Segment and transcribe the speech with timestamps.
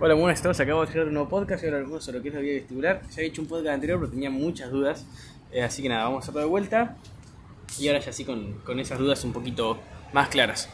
[0.00, 0.60] Hola, buenas tardes.
[0.60, 2.54] Acabo de hacer un nuevo podcast y ahora algo sobre lo que es la vía
[2.54, 3.02] vestibular.
[3.10, 5.04] Ya he hecho un podcast anterior, pero tenía muchas dudas.
[5.50, 6.96] Eh, así que nada, vamos a hacerlo de vuelta.
[7.80, 9.76] Y ahora ya así con, con esas dudas un poquito
[10.12, 10.68] más claras.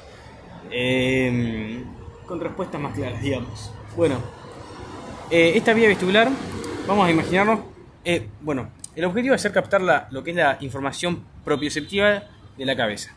[0.70, 1.82] Eh,
[2.26, 3.72] con respuestas más claras, digamos.
[3.96, 4.16] Bueno,
[5.30, 6.28] eh, esta vía vestibular,
[6.86, 7.60] vamos a imaginarnos.
[8.04, 12.24] eh, bueno, el objetivo es hacer captar la, lo que es la información propioceptiva
[12.58, 13.14] de la cabeza.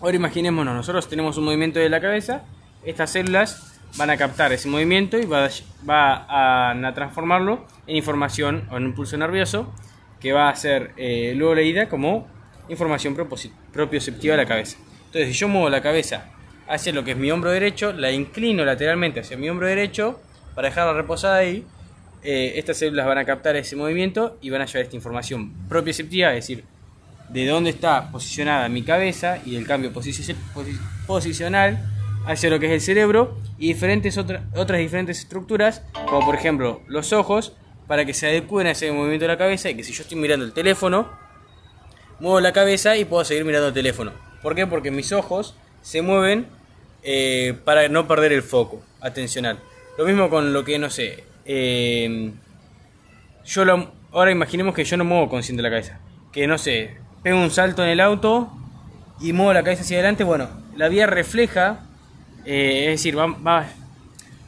[0.00, 2.44] Ahora imaginémonos, nosotros tenemos un movimiento de la cabeza,
[2.84, 5.48] estas células van a captar ese movimiento y va
[5.88, 9.72] va a, transformarlo en información o en un impulso nervioso
[10.20, 12.28] que va a ser eh, luego leída como
[12.68, 13.16] información
[13.72, 14.78] propioceptiva de la cabeza.
[15.06, 16.26] Entonces, si yo muevo la cabeza
[16.68, 20.20] hacia lo que es mi hombro derecho, la inclino lateralmente hacia mi hombro derecho
[20.54, 21.66] para dejarla reposada ahí,
[22.22, 26.30] eh, estas células van a captar ese movimiento y van a llevar esta información propioceptiva,
[26.30, 26.64] es decir,
[27.28, 31.78] de dónde está posicionada mi cabeza y del cambio posici- posi- posicional
[32.26, 36.80] hacia lo que es el cerebro y diferentes otra- otras diferentes estructuras, como por ejemplo
[36.86, 37.52] los ojos,
[37.86, 40.16] para que se adecúen a ese movimiento de la cabeza y que si yo estoy
[40.18, 41.08] mirando el teléfono,
[42.20, 44.12] muevo la cabeza y puedo seguir mirando el teléfono.
[44.42, 44.66] ¿Por qué?
[44.66, 46.46] Porque mis ojos se mueven
[47.02, 49.58] eh, para no perder el foco atencional.
[49.98, 52.32] Lo mismo con lo que, no sé, eh,
[53.44, 55.98] yo lo, ahora imaginemos que yo no muevo consciente la cabeza.
[56.32, 58.50] Que no sé, pego un salto en el auto
[59.20, 60.24] y muevo la cabeza hacia adelante.
[60.24, 61.80] Bueno, la vía refleja,
[62.44, 63.66] eh, es decir, va, va,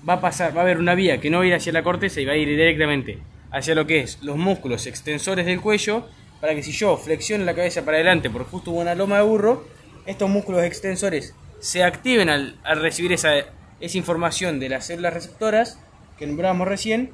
[0.09, 1.83] va a pasar, va a haber una vía que no va a ir hacia la
[1.83, 3.19] corteza y va a ir directamente
[3.51, 6.06] hacia lo que es los músculos extensores del cuello.
[6.41, 9.64] Para que si yo flexiono la cabeza para adelante por justo una loma de burro,
[10.05, 13.33] estos músculos extensores se activen al, recibir esa,
[13.81, 15.79] esa información de las células receptoras
[16.19, 17.12] que nombrábamos recién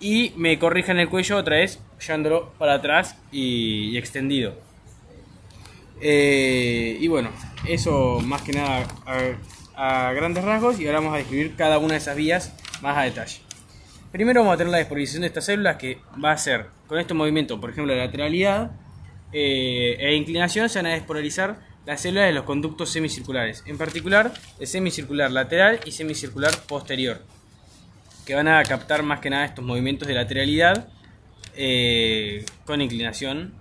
[0.00, 4.54] y me corrijan el cuello otra vez, llevándolo para atrás y, extendido.
[6.00, 7.30] Eh, y bueno,
[7.68, 8.86] eso más que nada
[9.76, 13.02] a grandes rasgos y ahora vamos a describir cada una de esas vías más a
[13.02, 13.40] detalle.
[14.10, 17.14] Primero vamos a tener la despolarización de estas células que va a ser con este
[17.14, 18.72] movimiento, por ejemplo, de lateralidad
[19.32, 24.32] eh, e inclinación, se van a despolarizar las células de los conductos semicirculares, en particular
[24.60, 27.22] el semicircular lateral y semicircular posterior
[28.24, 30.88] que van a captar más que nada estos movimientos de lateralidad
[31.54, 33.54] eh, con inclinación.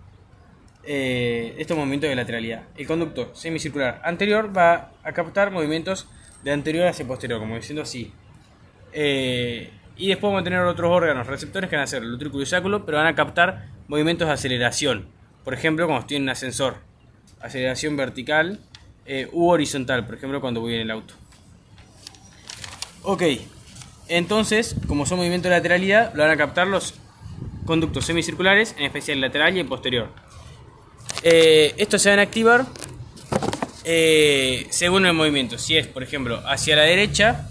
[0.84, 2.64] Eh, estos movimientos de lateralidad.
[2.76, 6.08] El conducto semicircular anterior va a captar movimientos
[6.44, 8.12] de anterior hacia posterior, como diciendo así.
[8.94, 12.44] Eh, y después vamos a tener otros órganos receptores que van a ser el utrículo
[12.44, 15.08] y sáculo, pero van a captar movimientos de aceleración.
[15.44, 16.78] Por ejemplo, cuando estoy en un ascensor,
[17.40, 18.60] aceleración vertical
[19.06, 21.14] eh, u horizontal, por ejemplo, cuando voy en el auto.
[23.04, 23.24] Ok,
[24.08, 26.96] entonces, como son movimientos de lateralidad, lo van a captar los
[27.66, 30.10] conductos semicirculares, en especial lateral y el posterior.
[31.24, 32.66] Eh, estos se van a activar
[33.84, 35.58] eh, según el movimiento.
[35.58, 37.50] Si es, por ejemplo, hacia la derecha,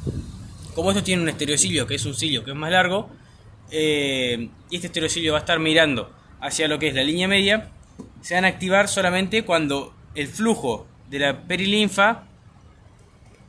[0.75, 3.11] como estos tienen un estereocilio, que es un cilio que es más largo,
[3.71, 7.71] eh, y este estereocilio va a estar mirando hacia lo que es la línea media,
[8.23, 12.25] se van a activar solamente cuando el flujo de la perilinfa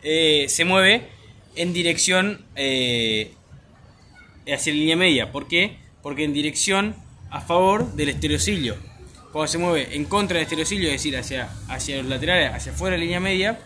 [0.04, 1.10] eh, se mueve
[1.56, 5.32] en dirección hacia la línea media.
[5.32, 5.78] ¿Por qué?
[6.02, 6.96] Porque en dirección
[7.30, 8.91] a favor del estereocilio.
[9.32, 12.96] Cuando se mueve en contra del estereocilio, es decir, hacia, hacia los laterales, hacia afuera
[12.96, 13.60] de la línea media,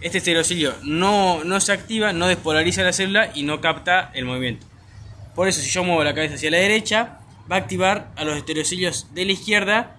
[0.00, 4.66] este estereocilio no, no se activa, no despolariza la célula y no capta el movimiento.
[5.36, 7.20] Por eso, si yo muevo la cabeza hacia la derecha,
[7.50, 9.96] va a activar a los estereocilios de la izquierda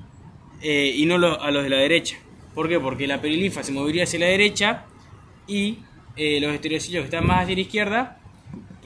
[0.61, 2.17] eh, y no lo- a los de la derecha.
[2.53, 2.79] ¿Por qué?
[2.79, 4.83] Porque la perilinfa se movería hacia la derecha
[5.47, 5.79] y
[6.17, 8.19] eh, los estereocilios que están más hacia la izquierda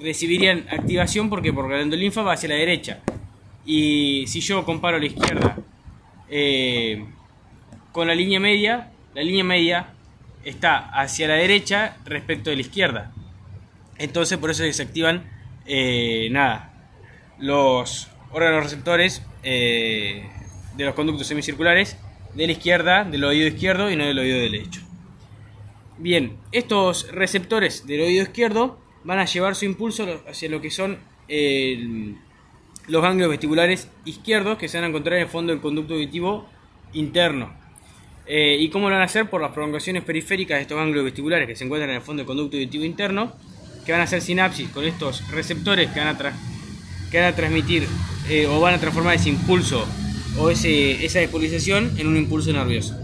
[0.01, 2.99] recibirían activación porque porque la endolinfa va hacia la derecha.
[3.67, 5.57] Y si yo comparo la izquierda
[6.29, 7.05] eh,
[7.91, 9.89] con la línea media, la línea media
[10.45, 13.11] está hacia la derecha respecto de la izquierda.
[13.97, 15.29] Entonces por eso se activan
[15.65, 16.71] eh, nada,
[17.39, 20.29] los órganos receptores eh,
[20.77, 21.97] de los conductos semicirculares
[22.35, 24.79] de la izquierda, del oído izquierdo y no del oído derecho.
[25.97, 30.99] Bien, estos receptores del oído izquierdo van a llevar su impulso hacia lo que son
[31.27, 32.15] eh,
[32.87, 36.47] los ganglios vestibulares izquierdos que se van a encontrar en el fondo del conducto auditivo
[36.93, 37.53] interno.
[38.25, 39.29] Eh, ¿Y cómo lo van a hacer?
[39.29, 42.27] Por las prolongaciones periféricas de estos ganglios vestibulares que se encuentran en el fondo del
[42.27, 43.33] conducto auditivo interno,
[43.85, 46.33] que van a hacer sinapsis con estos receptores que van a, tra-
[47.09, 47.87] que van a transmitir
[48.29, 49.85] eh, o van a transformar ese impulso
[50.37, 52.95] o esa despolarización en un impulso nervioso.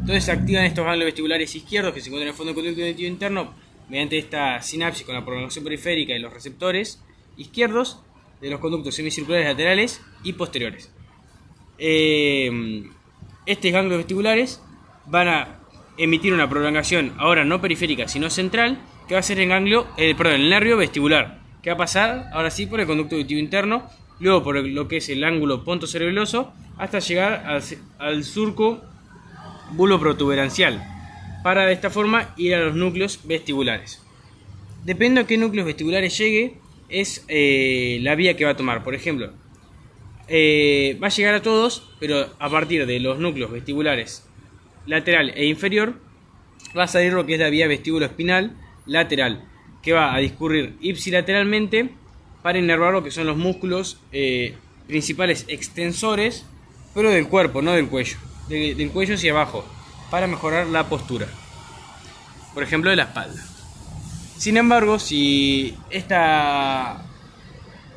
[0.00, 2.82] Entonces se activan estos ganglios vestibulares izquierdos que se encuentran en el fondo del conducto
[2.82, 3.54] auditivo interno
[3.88, 7.02] mediante esta sinapsis con la prolongación periférica y los receptores
[7.36, 8.00] izquierdos
[8.40, 10.92] de los conductos semicirculares laterales y posteriores.
[11.78, 12.88] Eh,
[13.46, 14.62] estos ganglios vestibulares
[15.06, 15.58] van a
[15.98, 20.14] emitir una prolongación ahora no periférica sino central que va a ser el ganglio, eh,
[20.16, 23.88] perdón, el nervio vestibular, que va a pasar ahora sí por el conducto auditivo interno,
[24.18, 27.62] luego por lo que es el ángulo pontocerebeloso, hasta llegar al,
[27.98, 28.82] al surco
[30.00, 30.82] protuberancial,
[31.42, 34.02] para de esta forma ir a los núcleos vestibulares.
[34.84, 38.82] Depende a qué núcleos vestibulares llegue, es eh, la vía que va a tomar.
[38.84, 39.32] Por ejemplo,
[40.28, 44.26] eh, va a llegar a todos, pero a partir de los núcleos vestibulares
[44.86, 45.94] lateral e inferior,
[46.76, 48.56] va a salir lo que es la vía vestíbulo-espinal
[48.86, 49.44] lateral,
[49.82, 51.90] que va a discurrir ipsilateralmente
[52.42, 54.54] para inervar lo que son los músculos eh,
[54.86, 56.46] principales extensores,
[56.94, 58.16] pero del cuerpo, no del cuello,
[58.48, 59.64] del cuello hacia abajo,
[60.10, 61.26] para mejorar la postura.
[62.54, 63.55] Por ejemplo, de la espalda.
[64.36, 67.02] Sin embargo, si esta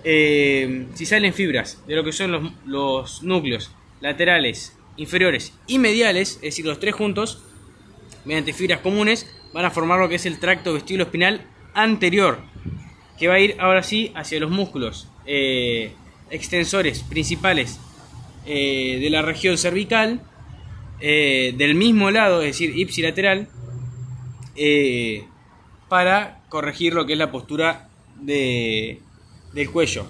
[0.03, 6.36] eh, si salen fibras de lo que son los, los, núcleos laterales, inferiores y mediales,
[6.36, 7.44] es decir, los tres juntos,
[8.24, 12.39] mediante fibras comunes, van a formar lo que es el tracto vestíbulo espinal anterior,
[13.18, 15.91] que va a ir ahora sí hacia los músculos eh,
[16.31, 17.80] extensores principales
[18.45, 20.21] eh, de la región cervical,
[21.01, 23.47] del mismo lado, es decir, ipsilateral,
[25.89, 27.89] para corregir lo que es la postura
[28.21, 29.00] de,
[29.53, 30.06] del cuello.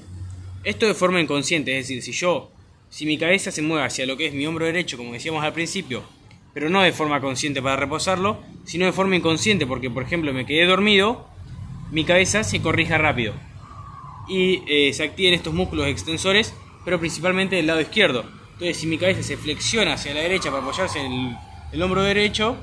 [0.63, 2.51] Esto de forma inconsciente, es decir, si yo,
[2.89, 5.53] si mi cabeza se mueve hacia lo que es mi hombro derecho, como decíamos al
[5.53, 6.03] principio,
[6.53, 10.45] pero no de forma consciente para reposarlo, sino de forma inconsciente, porque por ejemplo me
[10.45, 11.27] quedé dormido,
[11.91, 13.33] mi cabeza se corrija rápido
[14.27, 16.53] y eh, se activen estos músculos extensores,
[16.83, 18.25] pero principalmente del lado izquierdo.
[18.53, 21.35] Entonces, si mi cabeza se flexiona hacia la derecha para apoyarse en
[21.71, 22.57] el hombro derecho,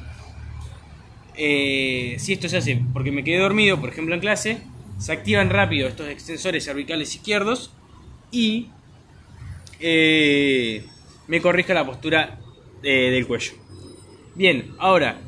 [1.37, 4.59] eh, si esto se hace porque me quedé dormido, por ejemplo en clase,
[4.99, 7.73] se activan rápido estos extensores cervicales izquierdos
[8.31, 8.69] y
[9.81, 10.85] eh,
[11.27, 12.39] me corrija la postura
[12.83, 13.53] eh, del cuello.
[14.35, 15.19] Bien, ahora,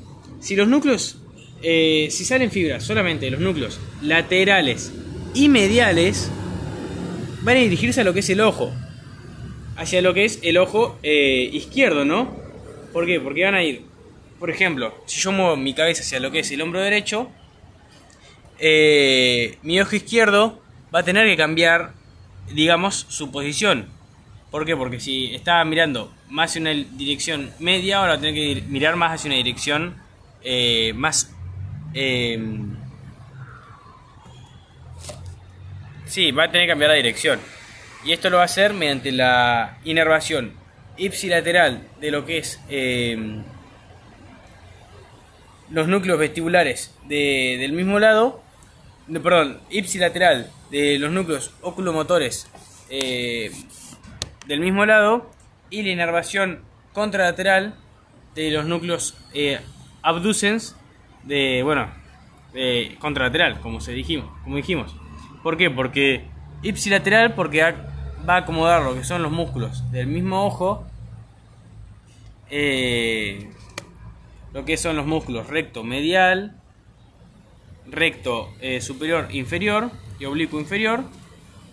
[0.40, 1.20] si los núcleos,
[1.60, 4.92] si salen fibras solamente los núcleos laterales
[5.34, 6.30] y mediales,
[7.42, 8.72] van a dirigirse a lo que es el ojo,
[9.76, 12.36] hacia lo que es el ojo izquierdo, ¿no?
[12.92, 13.18] ¿Por qué?
[13.18, 13.87] Porque van a ir
[14.38, 17.30] por ejemplo, si yo muevo mi cabeza hacia lo que es el hombro derecho,
[18.58, 20.60] eh, mi ojo izquierdo
[20.94, 21.92] va a tener que cambiar,
[22.52, 23.88] digamos, su posición.
[24.50, 24.76] ¿Por qué?
[24.76, 28.96] Porque si estaba mirando más hacia una dirección media, ahora va a tener que mirar
[28.96, 29.96] más hacia una dirección
[30.42, 31.30] eh, más...
[31.94, 32.76] Em,
[36.06, 37.40] sí, va a tener que cambiar la dirección.
[38.04, 40.52] Y esto lo va a hacer mediante la inervación
[40.96, 43.42] ipsilateral de lo que es em,
[45.70, 48.42] los núcleos vestibulares del mismo lado,
[49.22, 52.50] perdón, ipsilateral de los núcleos oculomotores
[52.90, 53.50] eh,
[54.46, 55.30] del mismo lado
[55.70, 56.60] y la inervación
[56.92, 57.74] contralateral
[58.34, 59.60] de los núcleos eh,
[60.02, 60.76] abducens
[61.24, 61.90] de, bueno,
[62.98, 64.94] contralateral, como, se dijimos, como dijimos.
[65.42, 65.70] ¿Por qué?
[65.70, 66.24] Porque
[66.62, 67.62] ipsilateral porque
[68.28, 70.86] va a acomodar lo que son los músculos del mismo ojo
[72.50, 73.50] eh,
[74.52, 76.56] lo que son los músculos recto medial,
[77.90, 81.04] recto eh, superior inferior y oblicuo inferior.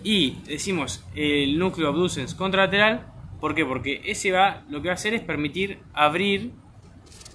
[0.04, 3.07] Y decimos el núcleo abducens contralateral.
[3.39, 3.66] ¿Por qué?
[3.66, 6.51] Porque ese va, lo que va a hacer es permitir abrir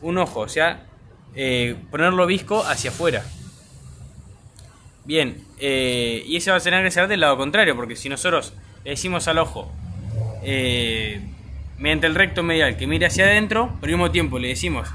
[0.03, 0.87] un ojo, o sea,
[1.35, 3.25] eh, ponerlo visco hacia afuera.
[5.05, 8.55] Bien, eh, y ese va a tener que ser del lado contrario, porque si nosotros
[8.85, 9.71] le decimos al ojo,
[11.79, 14.89] mediante el recto medial que mire hacia adentro, por el mismo tiempo le decimos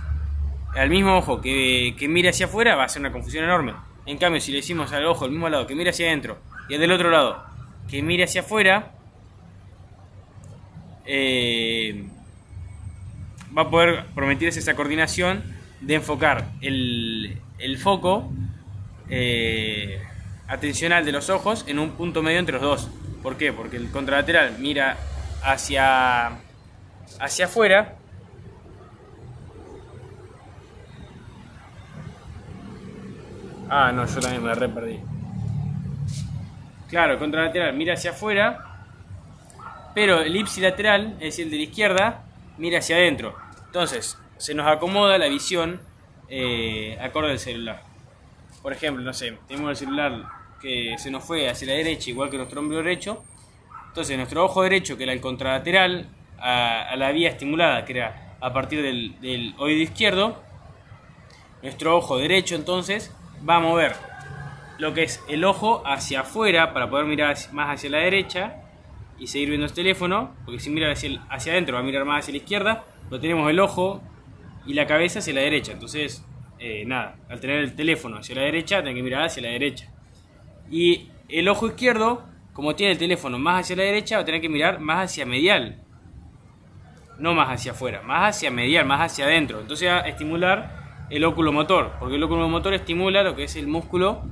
[0.75, 3.73] al mismo ojo que, que mire hacia afuera, va a ser una confusión enorme.
[4.05, 6.37] En cambio, si le decimos al ojo al mismo lado que mire hacia adentro
[6.69, 7.43] y al del otro lado
[7.89, 8.91] que mire hacia afuera,
[11.05, 12.05] eh,
[13.55, 15.43] va a poder permitirse esa coordinación
[15.81, 18.31] de enfocar el, el foco
[19.09, 20.01] eh,
[20.47, 22.89] atencional de los ojos en un punto medio entre los dos.
[23.21, 23.53] ¿Por qué?
[23.53, 24.97] Porque el contralateral mira
[25.43, 26.39] hacia,
[27.19, 27.95] hacia afuera
[33.69, 34.99] Ah, no, yo también me re perdí.
[36.87, 38.85] Claro, contralateral mira hacia afuera,
[39.95, 42.23] pero el ipsilateral, es decir, el de la izquierda,
[42.57, 43.35] mira hacia adentro.
[43.65, 45.81] Entonces, se nos acomoda la visión
[46.29, 47.81] eh, acorde al celular.
[48.61, 50.25] Por ejemplo, no sé, tenemos el celular
[50.61, 53.23] que se nos fue hacia la derecha, igual que nuestro hombro derecho.
[53.87, 58.53] Entonces, nuestro ojo derecho, que era el contralateral, a, la vía estimulada, que era a
[58.53, 60.43] partir del oído izquierdo,
[61.63, 63.11] nuestro ojo derecho entonces
[63.47, 63.93] va a mover
[64.77, 68.57] lo que es el ojo hacia afuera para poder mirar más hacia la derecha
[69.17, 72.23] y seguir viendo el teléfono, porque si mira hacia, hacia adentro va a mirar más
[72.23, 74.01] hacia la izquierda, pero tenemos el ojo
[74.65, 76.25] y la cabeza hacia la derecha, entonces
[76.57, 79.89] eh, nada, al tener el teléfono hacia la derecha, tiene que mirar hacia la derecha.
[80.69, 84.41] Y el ojo izquierdo, como tiene el teléfono más hacia la derecha, va a tener
[84.41, 85.81] que mirar más hacia medial.
[87.19, 89.59] No más hacia afuera, más hacia medial, más hacia adentro.
[89.61, 93.55] Entonces va a estimular el óculo motor, porque el óculo motor estimula lo que es
[93.55, 94.23] el músculo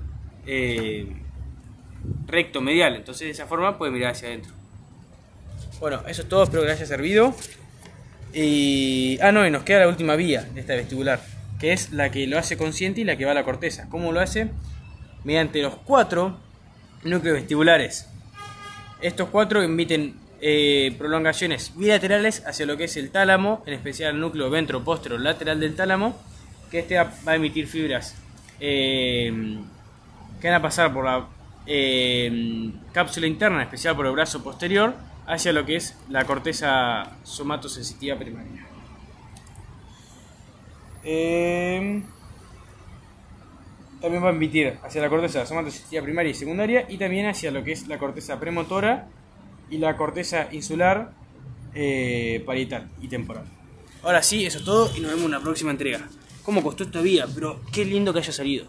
[0.45, 1.07] eh,
[2.27, 2.95] recto medial.
[2.95, 4.53] Entonces de esa forma puede mirar hacia adentro.
[5.79, 7.35] Bueno, eso es todo, espero que les haya servido.
[8.33, 9.19] Y.
[9.21, 11.21] Ah, no, y nos queda la última vía de esta vestibular,
[11.59, 13.87] que es la que lo hace consciente y la que va a la corteza.
[13.89, 14.49] ¿Cómo lo hace?
[15.23, 16.39] Mediante los cuatro
[17.03, 18.07] núcleos vestibulares.
[19.01, 24.21] Estos cuatro emiten eh, prolongaciones bilaterales hacia lo que es el tálamo, en especial el
[24.21, 26.19] núcleo ventro-postero lateral del tálamo,
[26.73, 28.15] que este va a emitir fibras
[28.59, 29.31] eh,
[30.41, 31.27] que van a pasar por la
[31.67, 34.95] eh, cápsula interna, especial por el brazo posterior,
[35.27, 38.65] hacia lo que es la corteza somatosensitiva primaria.
[41.03, 42.01] Eh,
[44.01, 47.63] también va a emitir hacia la corteza somatosensitiva primaria y secundaria y también hacia lo
[47.63, 49.09] que es la corteza premotora
[49.69, 51.11] y la corteza insular
[51.75, 53.45] eh, parietal y temporal.
[54.01, 56.09] Ahora sí, eso es todo y nos vemos en la próxima entrega.
[56.43, 57.25] ¿Cómo costó esta vía?
[57.33, 58.65] Pero qué lindo que haya salido.